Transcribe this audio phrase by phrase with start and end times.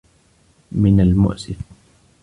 [0.71, 1.57] من المؤسف.